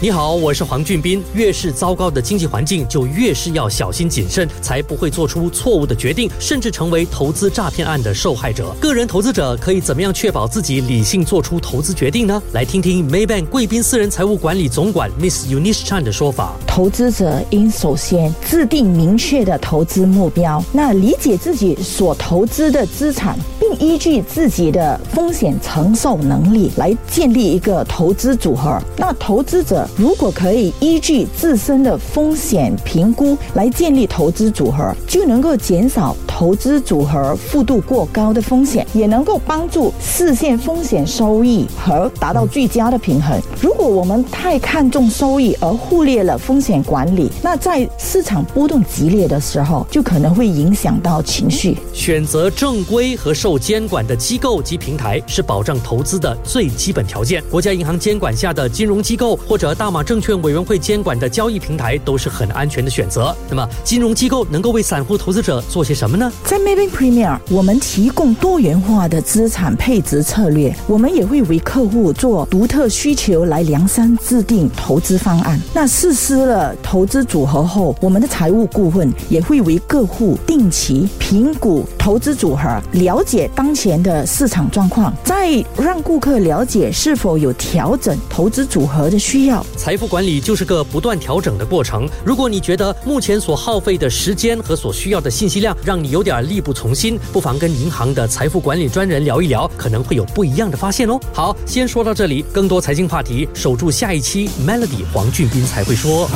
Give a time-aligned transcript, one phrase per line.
[0.00, 1.20] 你好，我是黄俊斌。
[1.34, 8.72] 越是糟糕的经济环境，就越是要小心谨慎，才不会做出错误的决定，甚至成为投资诈骗案的受害者。
[8.80, 12.40] 个人投资者可以怎么样确保自己理性做出投资决定呢？
[12.52, 16.54] 来听听 Maybank 贵宾私人财务管理总管 Miss Unis Chan 的说法。
[16.64, 23.36] 投资者应首先制定明确的投资目标，那理解自己所投资的资产，
[23.68, 28.80] 并依据自己的风险承受能力来建立一个投资组合。
[28.96, 29.86] 那投资者。
[29.96, 43.36] 如果可以依据自身的风险评估来建立投资组合，就能够减少投资组合幅度过高的风险，也能够帮助实现风险收益和达到最佳的平衡。
[43.60, 51.76] 如果我们太看重收益而忽略了风险管理，那在市场波动激烈的时候，就可能会影响到情绪。
[51.92, 57.42] 选择正规和受监管的机构及平台是保障投资的最基本条件。
[57.50, 63.34] 国家银行监管下的金融机构或者大马证券委员会监管的交易平台都是很安全的选择。
[63.50, 66.27] 那么，金融机构能够为散户投资者做些什么呢？
[66.44, 75.60] 在 Maybank Premier，我们提供多元化的资产配置策略，我们也会为客户做独特需求来量身制定投资方案。
[75.72, 89.64] 那实施了投资组合后，我们的财务顾问也会为客户定期评估投资组合，了解当前的市场状况，再让顾客了解是否有调整投资组合的需要。
[89.76, 92.08] 财富管理就是个不断调整的过程。
[92.24, 101.16] 如果你觉得目前所耗费的时间和所需要的信息量让你有有点力不从心，不妨跟银行的财富管理专人聊一聊，可能会有不一样的发现哦。
[101.32, 106.28] 好，先说到这里，更多财经话题，守住下一期 Melody 黄俊斌才会说。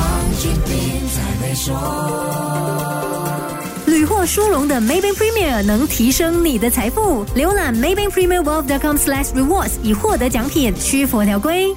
[3.87, 7.25] 屡获殊荣的 Maybank Premier 能提升你的财富。
[7.35, 11.75] 浏览 Maybank Premier welcome slash rewards 以获得奖品，需佛条规。